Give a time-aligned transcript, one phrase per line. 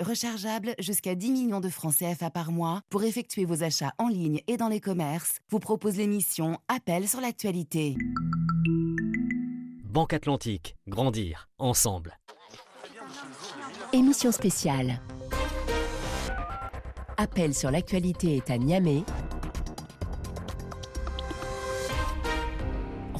[0.00, 4.40] rechargeable jusqu'à 10 millions de francs CFA par mois pour effectuer vos achats en ligne
[4.46, 7.96] et dans les commerces, vous propose l'émission Appel sur l'actualité.
[9.84, 12.18] Banque Atlantique, grandir ensemble.
[13.92, 15.00] Émission spéciale.
[17.16, 19.02] Appel sur l'actualité est à Niamey.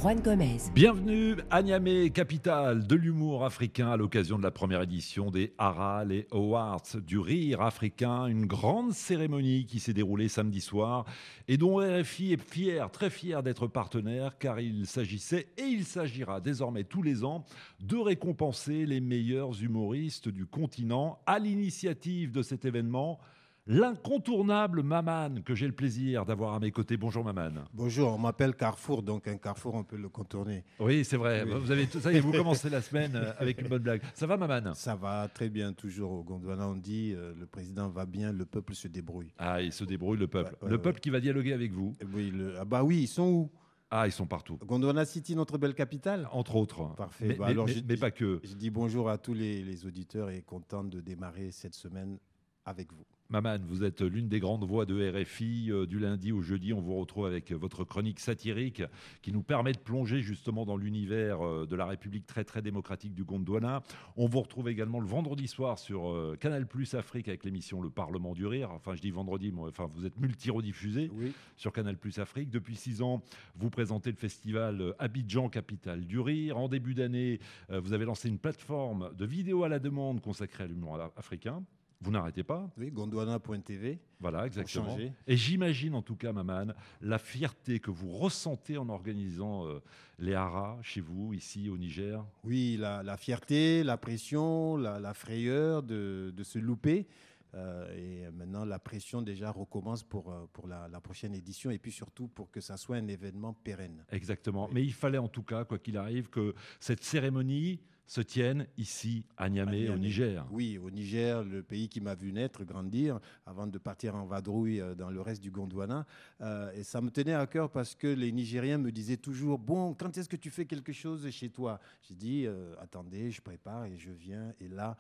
[0.01, 0.57] Gomez.
[0.75, 6.07] Bienvenue à Niamey, capitale de l'humour africain, à l'occasion de la première édition des Hara,
[6.07, 11.05] les Awards du rire africain, une grande cérémonie qui s'est déroulée samedi soir
[11.49, 16.41] et dont RFI est fier, très fier d'être partenaire, car il s'agissait et il s'agira
[16.41, 17.45] désormais tous les ans
[17.81, 23.21] de récompenser les meilleurs humoristes du continent à l'initiative de cet événement
[23.67, 26.97] l'incontournable Maman, que j'ai le plaisir d'avoir à mes côtés.
[26.97, 27.65] Bonjour Maman.
[27.73, 30.65] Bonjour, on m'appelle Carrefour, donc un Carrefour, on peut le contourner.
[30.79, 31.45] Oui, c'est vrai.
[31.45, 34.03] Vous avez tout ça et vous commencez la semaine euh, avec une bonne blague.
[34.15, 36.69] Ça va Maman Ça va très bien, toujours au Gondwana.
[36.69, 39.33] On dit euh, le président va bien, le peuple se débrouille.
[39.39, 40.57] Ah, il se débrouille, le peuple.
[40.67, 41.95] le peuple qui va dialoguer avec vous.
[42.13, 43.51] Oui, ah bah oui, ils sont où?
[43.93, 44.57] Ah, ils sont partout.
[44.65, 46.29] Gondwana City, notre belle capitale?
[46.31, 46.95] Entre autres.
[46.95, 47.27] Parfait.
[47.29, 48.41] Mais, bah, alors, mais pas que.
[48.45, 52.19] Je dis bonjour à tous les, les auditeurs et content de démarrer cette semaine
[52.65, 53.05] avec vous.
[53.31, 55.71] Maman, vous êtes l'une des grandes voix de RFI.
[55.71, 58.83] Euh, du lundi au jeudi, on vous retrouve avec votre chronique satirique
[59.23, 63.15] qui nous permet de plonger justement dans l'univers euh, de la République très très démocratique
[63.15, 63.85] du Gondwana.
[64.17, 67.89] On vous retrouve également le vendredi soir sur euh, Canal Plus Afrique avec l'émission Le
[67.89, 68.73] Parlement du Rire.
[68.73, 71.09] Enfin, je dis vendredi, mais enfin, vous êtes multi-rediffusé
[71.57, 72.51] sur Canal Plus Afrique.
[72.51, 73.23] Depuis six ans,
[73.55, 76.59] vous présentez le festival Abidjan Capitale du Rire.
[76.59, 77.39] En début d'année,
[77.69, 81.63] vous avez lancé une plateforme de vidéos à la demande consacrée à l'humour africain.
[82.03, 83.99] Vous n'arrêtez pas Oui, gondwana.tv.
[84.21, 84.97] Voilà, exactement.
[85.27, 89.81] Et j'imagine en tout cas, Maman, la fierté que vous ressentez en organisant euh,
[90.19, 92.25] les haras chez vous, ici au Niger.
[92.45, 97.07] Oui, la, fierté, la pression, la, frayeur de, se louper.
[97.55, 101.93] Euh, et maintenant, la pression déjà recommence pour, euh, pour la, prochaine édition et puis
[101.93, 104.05] surtout pour que ça soit un événement pérenne.
[104.11, 104.71] Exactement.
[104.73, 109.25] Mais il fallait en tout cas, quoi qu'il arrive, que cette cérémonie se tiennent ici
[109.37, 110.45] à Niamey, au Niger.
[110.51, 114.81] Oui, au Niger, le pays qui m'a vu naître, grandir, avant de partir en vadrouille
[114.81, 116.05] euh, dans le reste du Gondwana.
[116.41, 119.95] Euh, et ça me tenait à cœur parce que les Nigériens me disaient toujours Bon,
[119.95, 121.79] quand est-ce que tu fais quelque chose chez toi?
[122.03, 124.53] J'ai dit euh, Attendez, je prépare et je viens.
[124.61, 124.97] Et là,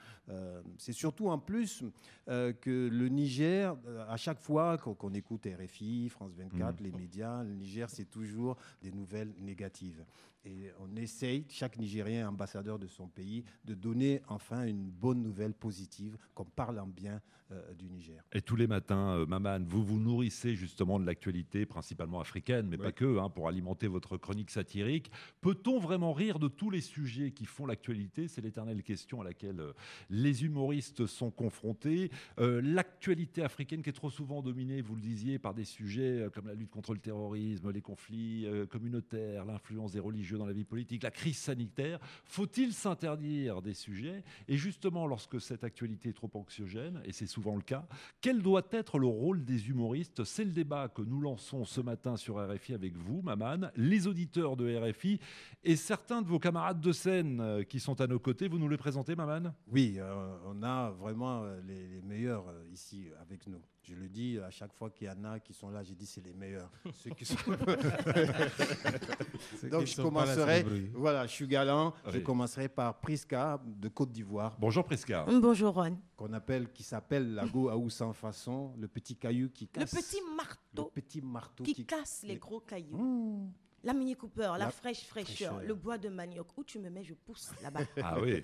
[0.78, 1.82] c'est surtout en plus
[2.26, 3.76] que le Niger,
[4.08, 6.84] à chaque fois qu'on écoute RFI, France 24, mmh.
[6.84, 10.04] les médias, le Niger, c'est toujours des nouvelles négatives.
[10.44, 15.52] Et on essaye, chaque Nigérien ambassadeur de son pays, de donner enfin une bonne nouvelle
[15.52, 17.20] positive, comme parlant bien
[17.52, 18.22] euh, du Niger.
[18.32, 22.78] Et tous les matins, euh, Maman, vous vous nourrissez justement de l'actualité, principalement africaine, mais
[22.78, 25.10] pas que, hein, pour alimenter votre chronique satirique.
[25.40, 28.28] Peut-on vraiment rire de tous les sujets qui font l'actualité?
[28.28, 29.72] C'est l'éternelle question à laquelle euh,
[30.08, 32.10] les humoristes sont confrontés.
[32.38, 36.54] l'actualité africaine qui est trop souvent dominée, vous le disiez, par des sujets comme la
[36.54, 41.10] lutte contre le terrorisme, les conflits communautaires, l'influence des religions dans la vie politique, la
[41.10, 41.98] crise sanitaire.
[42.24, 44.22] Faut-il s'interdire des sujets?
[44.48, 47.86] Et justement, lorsque cette actualité est trop anxiogène, et c'est souvent le cas,
[48.20, 50.24] quel doit être le rôle des humoristes?
[50.24, 54.56] C'est le débat que nous lançons ce matin sur RFI avec vous, Maman, les auditeurs
[54.56, 55.20] de RFI
[55.64, 58.48] et certains de vos camarades de scène euh, qui sont à nos côtés.
[58.48, 59.52] Vous nous les présentez, Maman?
[59.68, 63.60] Oui, euh, on a vraiment euh, les meilleurs ici avec nous.
[63.90, 66.06] Je le dis à chaque fois qu'il y en a qui sont là, j'ai dit
[66.06, 66.70] c'est les meilleurs.
[66.94, 67.34] Ceux qui sont...
[69.68, 70.64] Donc je commencerai,
[70.94, 74.56] voilà, je suis galant, je commencerai par Priska de Côte d'Ivoire.
[74.60, 75.26] Bonjour Priska.
[75.28, 75.98] Bonjour Ron.
[76.16, 79.92] Qu'on appelle, qui s'appelle la go à sans façon, le petit caillou qui casse.
[79.92, 80.92] Le petit marteau.
[80.94, 82.96] Le petit marteau qui, casse les gros cailloux.
[82.96, 83.50] Mmh.
[83.82, 86.46] La Mini Cooper, la, fraîche fraîcheur, le bois de manioc.
[86.58, 87.80] Où tu me mets, je pousse là-bas.
[88.02, 88.42] Ah oui.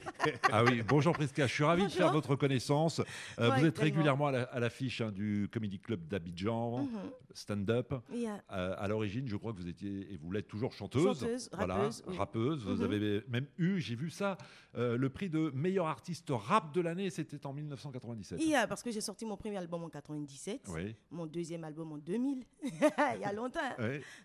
[0.50, 0.82] ah oui.
[0.82, 3.02] Bonjour Prisca, je suis ravi de faire votre connaissance.
[3.38, 6.88] Euh, vous êtes régulièrement à l'affiche hein, du Comedy Club d'Abidjan, mhm.
[7.34, 7.94] stand-up.
[8.12, 11.20] Euh, à l'origine, je crois que vous étiez et vous l'êtes toujours chanteuse.
[11.20, 12.64] Chanteuse, voilà, rappeuse.
[12.64, 12.82] Vous mhm.
[12.84, 14.38] avez même eu, j'ai vu ça,
[14.76, 18.40] euh, le prix de meilleur artiste rap de l'année, c'était en 1997.
[18.40, 20.70] Il parce que j'ai sorti mon premier album en 97,
[21.10, 23.60] mon deuxième album en 2000, il y a longtemps.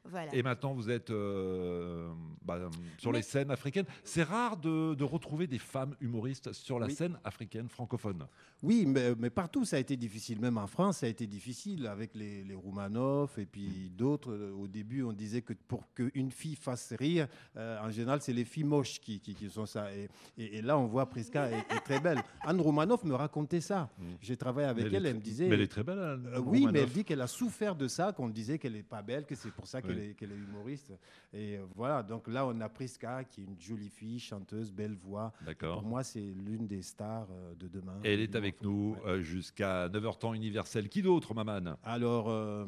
[0.05, 0.33] Voilà.
[0.33, 2.11] Et maintenant, vous êtes euh,
[2.43, 3.85] bah, sur les scènes africaines.
[4.03, 8.27] C'est rare de, retrouver des femmes humoristes sur la scène africaine francophone.
[8.63, 10.39] Oui, mais, mais, partout ça a été difficile.
[10.39, 14.51] Même en France, ça a été difficile avec les, les Roumanoff et puis d'autres.
[14.57, 17.27] Au début, on disait que pour qu'une fille fasse rire,
[17.57, 19.93] euh, en général, c'est les filles moches qui, qui, sont ça.
[19.95, 22.21] Et, et, là, on voit Priska est, très belle.
[22.41, 23.89] Anne Roumanoff me racontait ça.
[23.97, 24.03] Mm.
[24.21, 25.47] J'ai travaillé avec elle, elle, me disait.
[25.47, 25.99] Mais elle est très belle.
[25.99, 29.01] Euh, oui, mais elle dit qu'elle a souffert de ça, qu'on disait qu'elle n'est pas
[29.01, 30.90] belle, que c'est pour ça qu'elle est, est, humoriste.
[31.33, 35.31] Et voilà, donc là, on a Priska, qui est une jolie fille, chanteuse, belle voix.
[35.45, 35.79] D'accord.
[35.79, 37.99] Pour moi, c'est l'une des stars euh, de demain.
[38.03, 39.09] Et elle est avec nous Ouais.
[39.09, 40.89] euh, jusqu'à 9h temps universel.
[40.89, 41.75] Qui d'autre, Maman?
[41.83, 42.65] Alors, euh,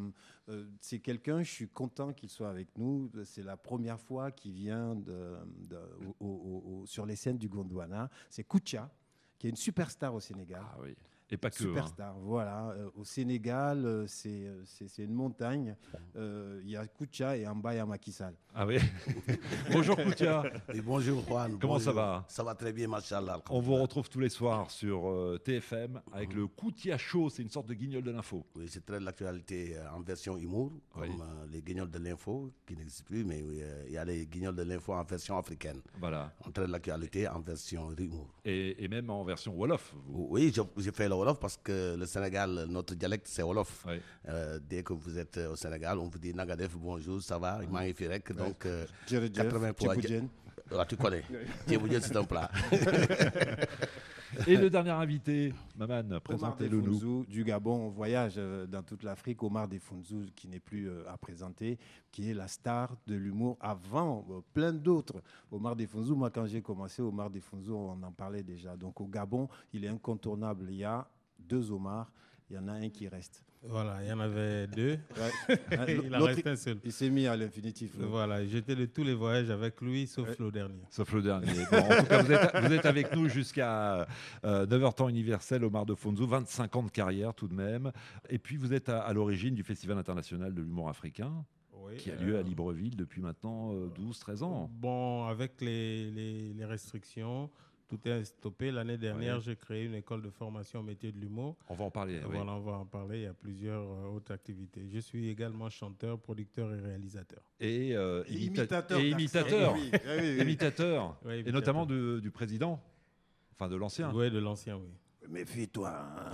[0.50, 3.10] euh, c'est quelqu'un, je suis content qu'il soit avec nous.
[3.26, 5.38] C'est la première fois qu'il vient de-
[5.70, 5.78] de-
[6.20, 8.10] au- au- au- sur les scènes du Gondwana.
[8.30, 8.90] C'est Koucha,
[9.40, 10.62] qui est une superstar au Sénégal.
[10.64, 10.96] Ah oui.
[11.34, 11.64] Et pas que.
[11.64, 11.68] hein.
[11.68, 12.70] Superstar, voilà.
[12.78, 15.76] Euh, au Sénégal, euh, c'est euh, c'est- c'est une montagne.
[16.16, 18.36] Euh, Il y a Koucha et Ambaya Macky Sall.
[18.54, 18.78] Ah oui.
[19.72, 20.44] Bonjour Koutia.
[20.72, 21.58] Oui, bonjour Juan.
[21.60, 22.24] Comment ça va?
[22.28, 23.42] Ça va très bien, machallah.
[23.50, 27.30] On vous retrouve tous les soirs sur euh, TFM avec le Koutia Show.
[27.30, 28.46] C'est une sorte de guignol de l'info.
[28.56, 31.08] Oui, c'est très de l'actualité en version humour, Oui.
[31.08, 34.06] comme euh, les guignols de l'info qui n'existent plus, mais oui, euh, il y a
[34.06, 35.82] les guignols de l'info en version africaine.
[36.00, 36.32] Voilà.
[36.46, 38.28] On traite l'actualité en version humour.
[38.46, 39.96] Et, et même en version Wolof.
[40.06, 40.28] vous.
[40.30, 43.86] Oui, j'ai fait le Wolof parce que le Sénégal, notre dialecte, c'est Wolof.
[44.28, 48.32] Euh, dès que vous êtes au Sénégal, on vous dit Nagadef, bonjour, ça va, magnifique.
[48.34, 49.96] Donc, euh, Djerejef, 80 points.
[50.78, 51.24] Ah, tu connais.
[51.68, 52.50] Tchiboujen, c'est un plat.
[54.48, 56.94] Et le dernier invité, Maman, Omar présentez-le nous.
[56.96, 59.44] Defunzu du Gabon, on voyage euh, dans toute l'Afrique.
[59.44, 61.78] Omar Defunzu, qui n'est plus euh, à présenter,
[62.12, 65.22] qui est la star de l'humour avant euh, plein d'autres.
[65.52, 68.76] Omar Defunzu, moi quand j'ai commencé, Omar Defunzu, on en parlait déjà.
[68.76, 70.66] Donc au Gabon, il est incontournable.
[70.70, 71.08] Il y a
[71.48, 72.12] deux Omar,
[72.50, 73.44] il y en a un qui reste.
[73.66, 75.00] Voilà, il y en avait deux.
[75.18, 75.98] Ouais.
[76.06, 76.80] Il en reste un seul.
[76.84, 77.98] Il s'est mis à l'infinitif.
[77.98, 78.06] là.
[78.08, 80.36] Voilà, j'étais de tous les voyages avec lui, sauf Ouais.
[80.38, 80.82] le dernier.
[80.90, 81.54] Sauf le dernier.
[81.72, 84.06] Bon, en tout cas, vous êtes, vous êtes avec nous jusqu'à
[84.44, 87.94] euh, 9h temps universel, Omar de Fonzo, 25 ans de carrière tout de même.
[88.30, 92.12] Et puis, vous êtes à, à l'origine du Festival international de l'humour africain, Oui, qui
[92.12, 94.70] a lieu euh, à Libreville depuis maintenant 12-13 ans.
[94.74, 97.50] Bon, avec les, les- les restrictions,
[97.98, 98.72] tout est stoppé.
[98.72, 99.42] L'année dernière, Ouais.
[99.46, 101.56] j'ai créé une école de formation au métier de l'humour.
[101.70, 102.20] On va en parler.
[102.24, 102.32] oui.
[102.36, 103.20] Voilà, on va en parler.
[103.20, 104.88] Il y a plusieurs euh, autres activités.
[104.92, 107.42] Je suis également chanteur, producteur et réalisateur.
[107.60, 109.74] Et, euh, Et imitateur et imitateur.
[109.76, 110.42] Oui, oui, oui.
[110.42, 111.18] Imitateur.
[111.26, 112.82] Oui, Et notamment de- du président,
[113.54, 114.12] enfin de l'ancien.
[114.14, 114.90] Oui, de l'ancien, oui.
[115.30, 115.90] Méfie-toi.
[115.90, 116.32] hein.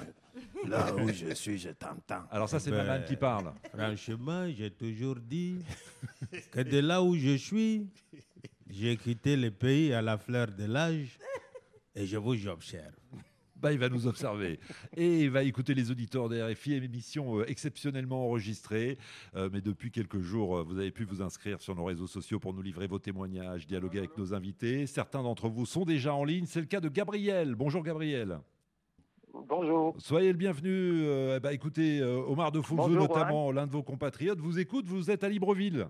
[0.67, 2.23] Là où je suis, je t'entends.
[2.31, 3.53] Alors ça, c'est Ben, Maman qui parle.
[3.73, 5.59] Franchement, j'ai toujours dit
[6.51, 7.87] que de là où je suis,
[8.69, 11.17] j'ai quitté le pays à la fleur de l'âge
[11.99, 12.95] et je vous observe.
[13.61, 14.57] Bah, il va nous observer.
[14.95, 18.97] Et il va écouter les auditeurs des RFI, émission euh, exceptionnellement enregistrée.
[19.35, 22.39] Euh, mais depuis quelques jours, euh, vous avez pu vous inscrire sur nos réseaux sociaux
[22.39, 24.87] pour nous livrer vos témoignages, dialoguer avec nos invités.
[24.87, 26.45] Certains d'entre vous sont déjà en ligne.
[26.45, 27.55] C'est le cas de Gabriel.
[27.55, 28.39] Bonjour Gabriel.
[29.33, 29.95] Bonjour.
[29.97, 31.03] Soyez le bienvenu.
[31.03, 34.85] Euh, bah, écoutez, euh, Omar de Bonjour, notamment l'un de vos compatriotes, vous écoute.
[34.87, 35.87] Vous êtes à Libreville.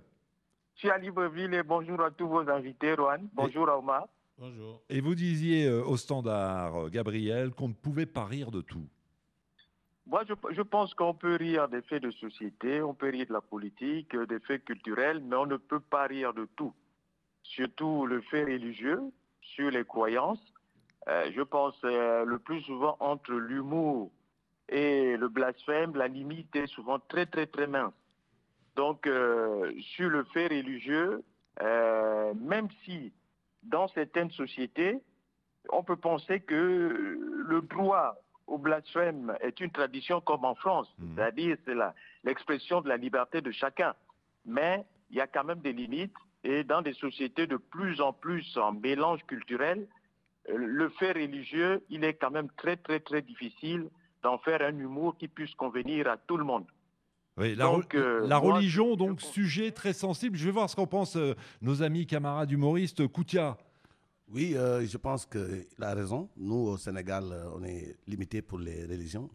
[0.75, 3.19] Je suis à Libreville et bonjour à tous vos invités, Rohan.
[3.33, 4.07] Bonjour à Omar.
[4.39, 4.81] Bonjour.
[4.89, 8.87] Et vous disiez euh, au standard, euh, Gabriel, qu'on ne pouvait pas rire de tout.
[10.07, 13.33] Moi, je, je pense qu'on peut rire des faits de société, on peut rire de
[13.33, 16.73] la politique, euh, des faits culturels, mais on ne peut pas rire de tout.
[17.43, 19.01] Surtout le fait religieux,
[19.41, 20.53] sur les croyances.
[21.09, 24.09] Euh, je pense euh, le plus souvent entre l'humour
[24.69, 27.93] et le blasphème, la limite est souvent très, très, très mince.
[28.77, 31.25] Donc, euh, sur le fait religieux,
[31.61, 33.11] euh, même si
[33.63, 34.99] dans certaines sociétés,
[35.71, 36.55] on peut penser que
[37.47, 38.15] le droit
[38.47, 41.15] au blasphème est une tradition comme en France, Mhm.
[41.15, 41.75] c'est-à-dire c'est
[42.23, 43.93] l'expression de la liberté de chacun.
[44.45, 48.13] Mais il y a quand même des limites et dans des sociétés de plus en
[48.13, 49.87] plus en mélange culturel,
[50.49, 53.89] euh, le fait religieux, il est quand même très très très difficile
[54.23, 56.65] d'en faire un humour qui puisse convenir à tout le monde.
[57.39, 60.37] Oui, la, Donc, euh, la moi, religion, donc sujet très sensible.
[60.37, 63.07] Je vais voir ce qu'en pensent euh, nos amis camarades humoristes.
[63.07, 63.57] Koutia,
[64.27, 66.29] Oui, euh, je pense qu'il a raison.
[66.35, 69.29] Nous, au Sénégal, euh, on est limité pour les religions.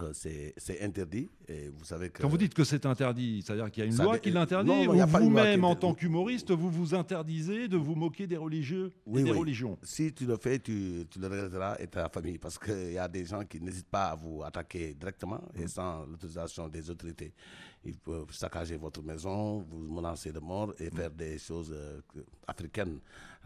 [0.00, 1.28] Euh, c'est interdit.
[1.48, 2.22] Et vous savez que.
[2.22, 4.86] quand vous dites que c'est interdit, c'est-à-dire qu'il y a une Ça loi qui l'interdit,
[4.88, 9.22] ou vous-même, en tant qu'humoriste, vous vous interdisez de vous moquer des religieux et Oui,
[9.24, 9.38] des oui.
[9.38, 9.78] religions?
[9.82, 12.38] Si tu le fais, tu, tu le regretteras et ta famille.
[12.38, 16.04] Parce qu'il y a des gens qui n'hésitent pas à vous attaquer directement et sans
[16.06, 17.32] l'autorisation des autorités.
[17.82, 22.00] Ils peuvent saccager votre maison, vous menacer de mort et faire des choses euh,
[22.46, 22.98] africaines.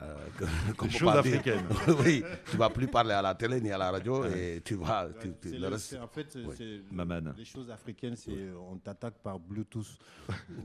[0.02, 0.44] euh, que-
[0.76, 1.64] peut choses africaines.
[2.04, 5.08] oui, tu vas plus parler à la télé ni à la radio et tu vas.
[5.20, 6.72] tu- tu- C'est le le- reste- c'est- en fait, Oui.
[7.36, 9.86] les choses africaines, c'est on t'attaque par Bluetooth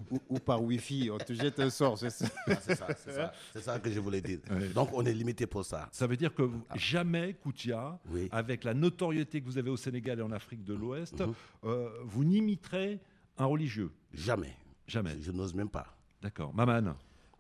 [0.10, 2.26] ou, ou par Wi-Fi, on te jette un sort, c'est ça.
[2.48, 4.40] Ah, c'est ça, c'est ça, ça que je voulais dire.
[4.50, 4.70] Oui.
[4.70, 5.90] Donc on est limité pour ça.
[5.92, 8.30] Ça veut dire que vous- jamais, Koutia, Oui.
[8.32, 11.34] avec la notoriété que vous avez au Sénégal et en Afrique de l'Ouest, Mhm.
[11.66, 13.00] euh, vous n'imiterez
[13.40, 14.56] un religieux Jamais.
[14.88, 15.16] Jamais.
[15.20, 15.98] Je, je n'ose même pas.
[16.22, 16.54] D'accord.
[16.54, 16.96] Maman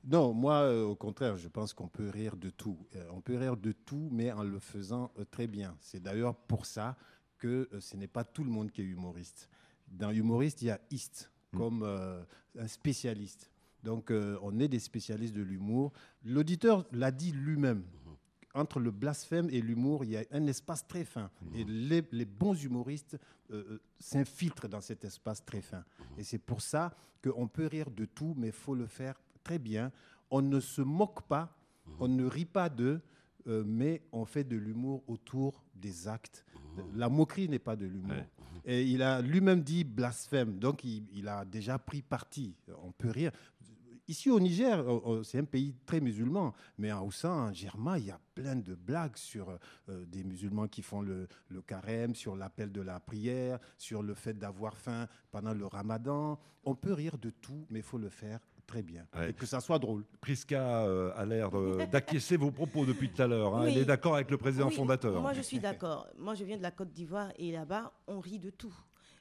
[0.05, 2.77] Non, moi, euh, au contraire, je pense qu'on peut rire de tout.
[2.95, 5.75] Euh, on peut rire de tout, mais en le faisant euh, très bien.
[5.79, 6.95] C'est d'ailleurs pour ça
[7.37, 9.49] que euh, ce n'est pas tout le monde qui est humoriste.
[9.87, 11.57] Dans humoriste, il y a ist, Mm.
[11.57, 12.21] comme euh,
[12.59, 13.49] un spécialiste.
[13.83, 15.91] Donc, euh, on est des spécialistes de l'humour.
[16.23, 17.83] L'auditeur l'a dit lui-même.
[18.55, 21.29] Entre le blasphème et l'humour, il y a un espace très fin.
[21.53, 23.17] Et les, les bons humoristes
[23.51, 25.83] euh, euh, s'infiltrent dans cet espace très fin.
[26.17, 29.59] Et c'est pour ça qu'on peut rire de tout, mais il faut le faire très
[29.59, 29.91] bien.
[30.31, 31.55] On ne se moque pas,
[31.99, 33.01] on ne rit pas d'eux,
[33.47, 36.45] euh, mais on fait de l'humour autour des actes.
[36.95, 38.11] La moquerie n'est pas de l'humour.
[38.11, 38.27] Ouais.
[38.65, 42.55] Et il a lui-même dit blasphème, donc il, il a déjà pris parti.
[42.83, 43.31] On peut rire.
[44.09, 47.95] Ici au Niger, on- on- c'est un pays très musulman, mais en Oussa, en Germain,
[47.99, 49.47] il y a plein de blagues sur
[49.87, 54.15] euh, des musulmans qui font le, le carême, sur l'appel de la prière, sur le
[54.15, 56.39] fait d'avoir faim pendant le ramadan.
[56.63, 59.29] On peut rire de tout, mais il faut le faire très bien Ouais.
[59.29, 60.03] et que ça soit drôle.
[60.21, 61.51] Priska euh, a l'air
[61.91, 63.55] d'acquiescer vos propos depuis tout à l'heure.
[63.57, 63.65] hein.
[63.65, 63.71] Oui.
[63.73, 65.21] Elle est d'accord avec le président Oui, fondateur.
[65.21, 66.07] Moi, je suis d'accord.
[66.17, 68.73] Moi, je viens de la Côte d'Ivoire et là-bas, on rit de tout.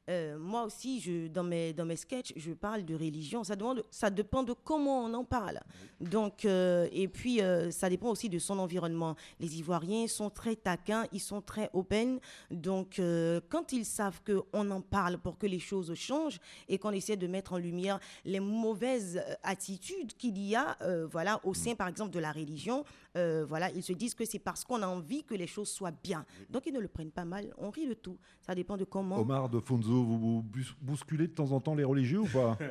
[0.09, 3.45] Euh, moi aussi, je, dans, mes, dans mes sketchs, je parle de religion.
[3.45, 5.61] Ça, demande, ça dépend de comment on en parle.
[6.01, 9.17] Donc, euh, et puis, euh, ça dépend aussi de son environnement.
[9.39, 12.21] Les Ivoiriens sont très taquins, ils sont très open.
[12.51, 13.01] Donc,
[13.49, 17.27] quand ils savent qu'on en parle pour que les choses changent et qu'on essaie de
[17.27, 20.77] mettre en lumière les mauvaises attitudes qu'il y a
[21.11, 22.85] voilà, au sein, par exemple, de la religion,
[23.15, 26.25] voilà, ils se disent que c'est parce qu'on a envie que les choses soient bien.
[26.51, 27.53] Donc, ils ne le prennent pas mal.
[27.59, 28.17] On rit de tout.
[28.41, 29.19] Ça dépend de comment.
[29.19, 30.45] Omar de Fonzo, vous, vous
[30.81, 32.59] bousculez de temps en temps les religieux ou pas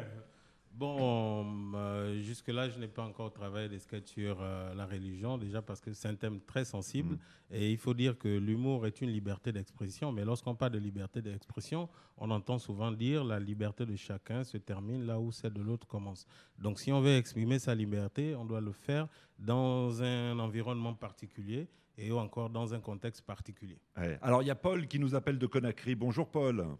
[0.77, 5.59] Bon, euh, jusque-là, je n'ai pas encore travaillé des sketchs sur euh, la religion, déjà
[5.59, 7.15] parce que c'est un thème très sensible.
[7.15, 7.19] Mm.
[7.55, 10.11] Et il faut dire que l'humour est une liberté d'expression.
[10.11, 14.57] Mais lorsqu'on parle de liberté d'expression, on entend souvent dire la liberté de chacun se
[14.57, 16.27] termine là où celle de l'autre commence.
[16.59, 19.07] Donc, si on veut exprimer sa liberté, on doit le faire
[19.39, 21.67] dans un environnement particulier
[21.97, 23.79] et ou encore dans un contexte particulier.
[23.97, 24.19] Ouais.
[24.21, 25.95] Alors, il y a Paul qui nous appelle de Conakry.
[25.95, 26.77] Bonjour Paul.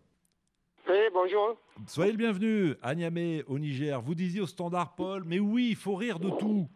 [1.29, 1.57] Bonjour.
[1.87, 3.99] Soyez le bienvenu à Niamey, au Niger.
[4.01, 6.69] Vous disiez au standard, Paul, mais oui, il faut rire de tout.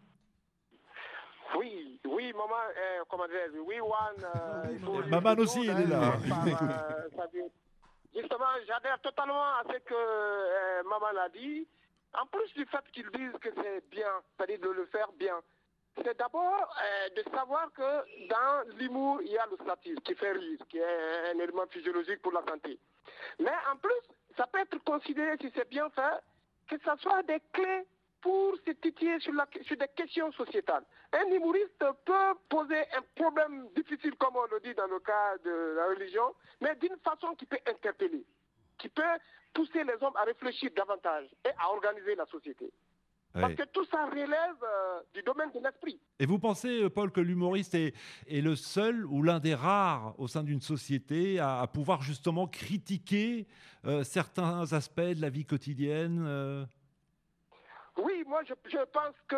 [1.56, 3.90] Oui, oui, maman, euh, comment dire, oui, one.
[4.36, 6.12] euh, il faut Maman aussi, tout, elle hein, est là.
[7.16, 7.48] par, euh,
[8.14, 11.66] Justement, j'adhère totalement à ce que euh, maman a dit.
[12.12, 15.40] En plus du fait qu'ils disent que c'est bien, c'est-à-dire de le faire bien,
[15.96, 20.32] c'est d'abord euh, de savoir que dans l'humour, il y a le satire qui fait
[20.32, 22.78] rire, qui est un élément physiologique pour la santé.
[23.38, 26.20] Mais en plus, ça peut être considéré, si c'est bien fait,
[26.68, 27.84] que ce soit des clés
[28.20, 30.84] pour se titiller sur, des questions sociétales.
[31.12, 35.74] Un humoriste peut poser un problème difficile, comme on le dit dans le cas de
[35.76, 38.24] la religion, mais d'une façon qui peut interpeller,
[38.78, 39.02] qui peut
[39.52, 42.72] pousser les hommes à réfléchir davantage et à organiser la société.
[43.40, 45.98] Parce que tout ça relève euh, du domaine de l'esprit.
[46.18, 47.94] Et vous pensez, euh, Paul, que l'humoriste est,
[48.28, 52.46] est le seul ou l'un des rares au sein d'une société à, à pouvoir justement
[52.46, 53.46] critiquer
[53.86, 56.64] euh, certains aspects de la vie quotidienne euh?
[57.96, 59.36] Oui, moi je, je pense que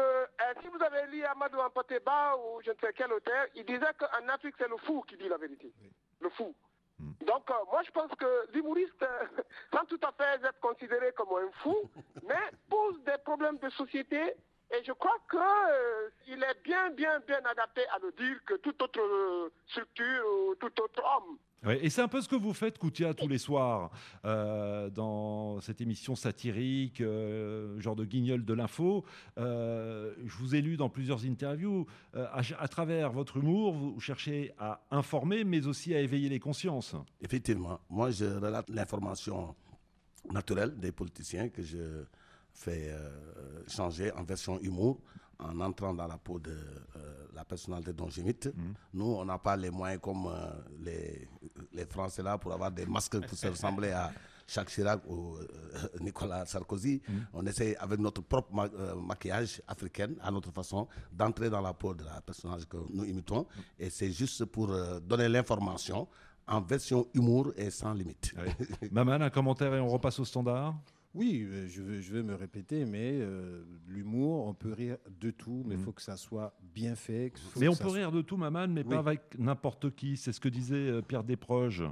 [0.60, 4.28] si vous avez lu Amadou Ampateba ou je ne sais quel auteur, il disait qu'en
[4.28, 5.72] Afrique c'est le fou qui dit la vérité.
[6.20, 6.54] Le fou.
[6.98, 9.26] Donc euh, moi je pense que l'humoriste, euh,
[9.72, 11.76] sans tout à fait être considéré comme un fou,
[12.22, 14.34] mais pose des problèmes de société
[14.70, 19.00] et je crois qu'il est bien, bien, bien adapté à le dire que toute autre
[19.00, 21.38] euh, structure ou tout autre homme.
[21.64, 23.90] Ouais, et c'est un peu ce que vous faites, Koutia, tous les soirs,
[24.26, 29.02] euh, dans cette émission satirique, euh, genre de guignol de l'info.
[29.38, 31.86] Euh, je vous ai lu dans plusieurs interviews.
[32.16, 36.40] euh, à, à travers votre humour, vous cherchez à informer, mais aussi à éveiller les
[36.40, 36.94] consciences.
[37.22, 39.54] Effectivement, moi je relate l'information
[40.30, 42.04] naturelle des politiciens que je
[42.54, 44.98] fais euh, changer en version humour
[45.38, 48.48] en entrant dans la peau de euh, la personnalité dont j'imite.
[48.92, 51.28] Nous, on n'a pas les moyens comme euh, les,
[51.72, 54.12] les Français là pour avoir des masques pour se ressembler à
[54.46, 57.02] Jacques Chirac ou euh, Nicolas Sarkozy.
[57.32, 61.94] On essaie avec notre propre ma- maquillage africain, à notre façon, d'entrer dans la peau
[61.94, 63.46] de la personnage que nous imitons.
[63.78, 64.68] Et c'est juste pour
[65.00, 66.06] donner l'information
[66.46, 68.34] en version humour et sans limite.
[68.92, 70.74] Maman, un commentaire et on repasse au standard
[71.14, 75.30] Oui, euh, je veux, je veux me répéter, mais euh, l'humour, on peut rire de
[75.30, 77.32] tout, mais il faut que ça soit bien fait.
[77.56, 78.90] Mais on peut soit- rire de tout, Maman, mais Oui.
[78.90, 80.16] pas avec n'importe qui.
[80.16, 81.84] C'est ce que disait euh, Pierre Desproges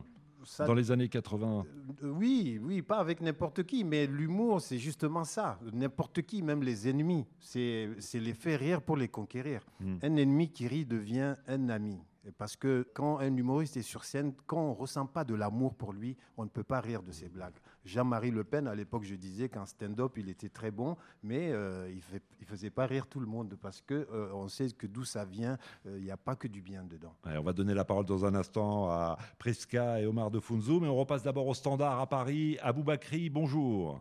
[0.44, 1.64] Ça- dans les années 80.
[2.02, 5.60] Euh, Oui, oui, pas avec n'importe qui, mais l'humour, c'est justement ça.
[5.72, 9.64] N'importe qui, même les ennemis, c'est les faire rire pour les conquérir.
[9.78, 9.94] Mm.
[10.02, 11.96] Un ennemi qui rit devient un ami.
[12.24, 15.34] Et Parce que quand un humoriste est sur scène, quand on ne ressent pas de
[15.34, 17.56] l'amour pour lui, on ne peut pas rire de ses blagues.
[17.84, 21.90] Jean-Marie Le Pen, à l'époque, je disais qu'en stand-up, il était très bon, mais euh,
[21.90, 22.02] il
[22.40, 25.24] ne faisait pas rire tout le monde parce que euh, on sait que d'où ça
[25.24, 27.14] vient, euh, il n'y a pas que du bien dedans.
[27.26, 30.80] Ouais, on va donner la parole dans un instant à Preska et Omar de Funzo,
[30.80, 32.56] mais on repasse d'abord au standard à Paris.
[32.62, 34.00] Abou Bakri, bonjour.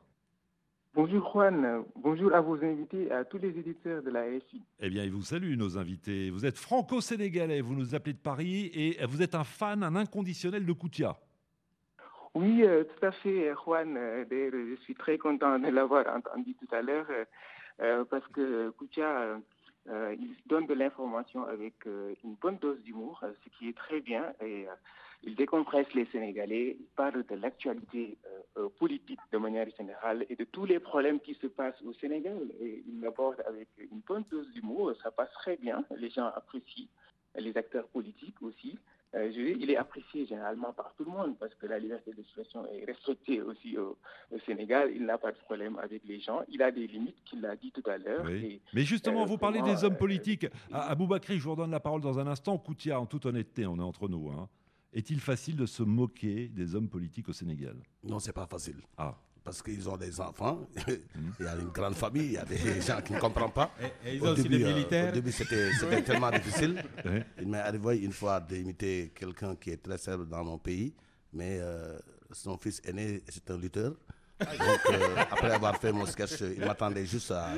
[0.94, 4.62] Bonjour Juan, bonjour à vos invités et à tous les éditeurs de la RFI.
[4.82, 6.30] Eh bien, ils vous saluent, nos invités.
[6.30, 10.66] Vous êtes franco-sénégalais, vous nous appelez de Paris et vous êtes un fan, un inconditionnel
[10.66, 11.18] de Koutia.
[12.34, 13.98] Oui, euh, tout à fait, Juan.
[13.98, 17.08] Euh, d'ailleurs, je suis très content de l'avoir entendu tout à l'heure
[17.82, 19.38] euh, parce que Koutia,
[19.88, 24.32] il donne de l'information avec une bonne dose d'humour, ce qui est très bien.
[24.42, 24.68] Et
[25.24, 28.18] il décompresse les Sénégalais, il parle de l'actualité
[28.78, 32.48] politique de manière générale et de tous les problèmes qui se passent au Sénégal.
[32.62, 36.88] Et il l'aborde avec une bonne dose d'humour, ça passe très bien, les gens apprécient,
[37.36, 38.78] les acteurs politiques aussi.
[39.14, 42.86] Euh, il est apprécié généralement par tout le monde parce que la liberté d'expression est
[42.86, 43.98] respectée aussi au,
[44.46, 44.92] Sénégal.
[44.96, 46.42] Il n'a pas de problème avec les gens.
[46.48, 48.26] Il a des limites qu'il a dit tout à l'heure.
[48.74, 50.48] Mais justement, euh, vous parlez des hommes euh, politiques.
[50.72, 52.58] À Aboubakri, je vous redonne la parole dans un instant.
[52.58, 54.30] Koutia, en toute honnêteté, on est entre nous.
[54.32, 54.48] Hein.
[54.94, 57.76] Est-il facile de se moquer des hommes politiques au Sénégal?
[58.04, 58.82] Non, c'est pas facile.
[58.98, 62.46] Ah parce qu'ils ont des enfants, il y a une grande famille, il y a
[62.46, 63.72] des gens qui ne comprennent pas.
[64.06, 65.10] Et, ils ont aussi des euh, militaires.
[65.10, 65.72] au début, c'était
[66.04, 66.84] tellement difficile.
[67.42, 70.94] Il m'est arrivé une fois d'imiter quelqu'un qui est très célèbre dans mon pays,
[71.34, 71.98] mais euh,
[72.32, 73.94] son fils aîné, c'est un lutteur.
[74.42, 77.50] Donc, euh, après avoir fait mon sketch, il m'attendait juste à,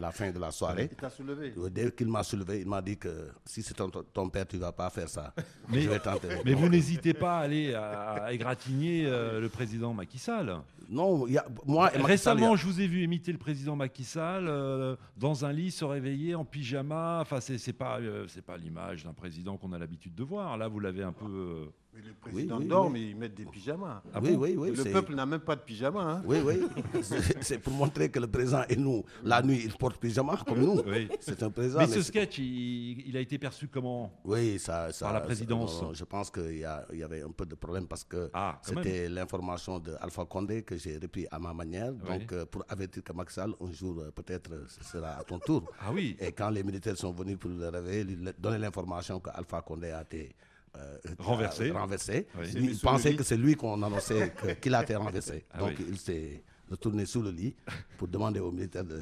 [0.00, 0.88] la fin de la soirée.
[0.90, 4.46] Il t'a soulevé Dès qu'il m'a soulevé, il m'a dit que si c'est ton, père,
[4.46, 5.32] tu ne vas pas faire ça.
[5.68, 5.98] Mais, je vais
[6.46, 10.56] mais vous n'hésitez pas à aller à, égratigner euh, le président Macky Sall
[10.88, 11.90] Non, y a, moi...
[11.94, 15.84] Récemment, je vous ai vu imiter le président Macky Sall euh, dans un lit, se
[15.84, 17.18] réveiller en pyjama.
[17.20, 20.56] Enfin, c'est pas, c'est pas l'image d'un président qu'on a l'habitude de voir.
[20.56, 21.68] Là, vous l'avez un peu...
[21.98, 24.02] Mais le président dort, mais ils mettent des pyjamas.
[24.14, 26.00] Ah oui, oui, oui, le peuple n'a même pas de pyjama.
[26.00, 26.22] Hein.
[26.24, 26.60] Oui, oui.
[27.40, 30.80] c'est pour montrer que le président et nous, la nuit, il porte pyjama comme nous.
[31.20, 31.80] C'est un président.
[31.80, 34.12] Mais, ce sketch, il, a été perçu comment?
[34.24, 35.82] Oui, ça, ça par la présidence.
[35.92, 39.80] je pense qu'il y, y, avait un peu de problème parce que ah, c'était l'information
[39.80, 41.92] d'Alpha Condé que j'ai repris à ma manière.
[41.92, 45.64] Donc, euh, pour avertir que Maxal, un jour, euh, peut-être, ce sera à ton tour.
[45.80, 46.16] Ah oui.
[46.20, 48.04] Et quand les militaires sont venus pour le réveiller,
[48.38, 50.34] donner l'information qu'Alpha Condé a été
[50.76, 51.70] euh, renversé.
[51.70, 52.26] renversé.
[52.54, 55.44] Il pensait que c'est lui qu'on annonçait qu'il a été renversé.
[55.50, 57.54] Ah Donc il s'est retourné sous le lit
[57.96, 59.00] pour demander aux militaires de,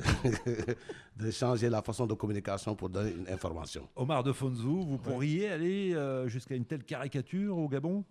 [1.17, 3.89] de, changer la façon de communication pour donner une information.
[3.97, 8.05] Omar de Fonzou, vous pourriez aller euh, jusqu'à une telle caricature au Gabon?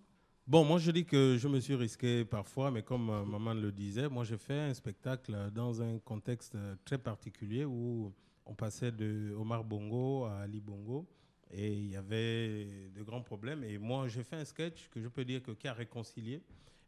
[0.46, 3.72] Bon, moi je dis que je me suis risqué parfois, mais comme euh, maman le
[3.72, 8.12] disait, moi j'ai fait un spectacle dans un contexte très particulier où
[8.44, 11.06] on passait de Omar Bongo à Ali Bongo.
[11.52, 13.62] Et il y avait de grands problèmes.
[13.64, 16.42] Et moi, j'ai fait un sketch que je peux dire que, qui a réconcilié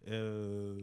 [0.09, 0.77] euh,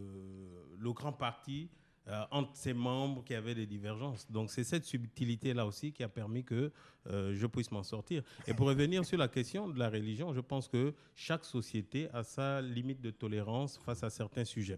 [0.77, 1.69] le grand parti
[2.07, 4.29] euh, entre ses membres qui avaient des divergences.
[4.29, 6.71] Donc c'est cette subtilité-là aussi qui a permis que
[7.07, 8.21] euh, je puisse m'en sortir.
[8.45, 12.23] Et pour revenir sur la question de la religion, je pense que chaque société a
[12.23, 14.77] sa limite de tolérance face à certains sujets.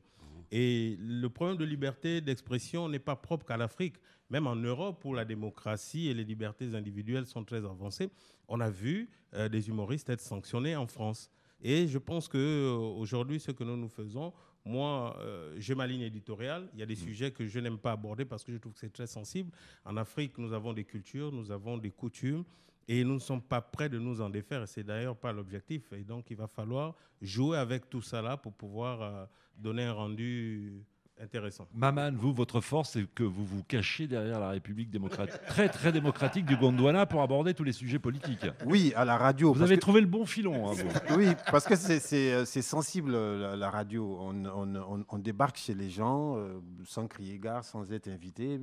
[0.52, 3.96] Et le problème de liberté d'expression n'est pas propre qu'à l'Afrique.
[4.30, 8.10] Même en Europe, où la démocratie et les libertés individuelles sont très avancées,
[8.50, 11.30] on a vu euh, des humoristes être sanctionnés en France.
[11.62, 14.34] Et je pense qu'aujourd'hui, ce que nous nous faisons,
[14.68, 16.70] moi, euh, j'ai ma ligne éditoriale.
[16.74, 16.98] Il y a des mm.
[16.98, 19.52] sujets que je n'aime pas aborder parce que je trouve que c'est très sensible.
[19.86, 22.44] En Afrique, nous avons des cultures, nous avons des coutumes.
[22.90, 24.66] Et nous ne sommes pas prêts de nous en défaire.
[24.68, 25.92] C'est d'ailleurs pas l'objectif.
[25.92, 29.26] Et donc, il va falloir jouer avec tout ça là pour pouvoir euh,
[29.58, 30.86] donner un rendu
[31.20, 31.68] intéressant.
[31.74, 35.92] Maman, vous, votre force, c'est que vous vous cachez derrière la République démocratique, très très
[35.92, 38.46] démocratique du Gondwana pour aborder tous les sujets politiques.
[38.66, 39.54] Oui, à la radio.
[39.54, 40.70] Vous avez trouvé le bon filon.
[40.70, 40.76] Hein,
[41.18, 44.20] oui, parce que c'est sensible la, radio.
[44.22, 48.60] On, débarque chez les gens euh, sans crier gare, sans être invité.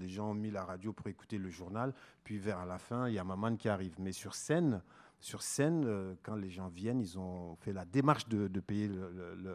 [0.00, 1.92] Les gens ont mis la radio pour écouter le journal,
[2.24, 3.94] puis vers la fin, il y a Maman qui arrive.
[3.98, 4.80] Mais sur scène,
[5.20, 8.90] sur scène, euh, quand les gens viennent, ils ont fait la démarche de, payer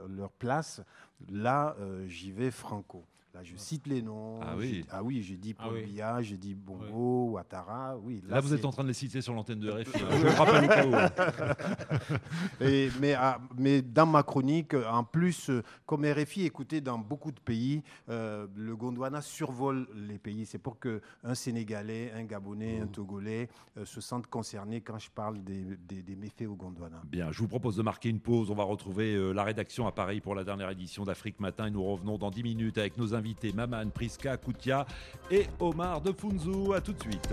[0.09, 0.81] leur place.
[1.29, 3.05] Là, euh, j'y vais franco.
[3.33, 4.41] Là, je cite les noms.
[4.41, 4.83] Ah oui.
[4.91, 7.97] Ah oui, j'ai dit ah Paul Biya, j'ai dit Bongo, Ouattara.
[7.97, 9.99] Oui, là, vous êtes en train de les citer sur l'antenne de RFI.
[9.99, 12.11] je ne rappelle pas où.
[12.65, 15.49] Et, mais, ah, mais dans ma chronique, en plus,
[15.85, 20.45] comme RFI écouté dans beaucoup de pays, euh, le Gondwana survole les pays.
[20.45, 22.91] C'est pour qu'un Sénégalais, un Gabonais, un mmh.
[22.91, 27.01] Togolais euh, se sentent concernés quand je parle des, des, méfaits au Gondwana.
[27.05, 28.51] Bien, je vous propose de marquer une pause.
[28.51, 31.71] On va retrouver euh, la rédaction à Paris pour la dernière édition d'Afrique Matin et
[31.71, 34.85] nous revenons dans 10 minutes avec nos invités invités Maman, Priska, Koutia
[35.29, 36.73] et Omar de Funzu.
[36.75, 37.29] À tout de suite.